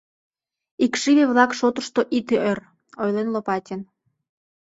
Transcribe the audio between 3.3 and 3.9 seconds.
Лопатин.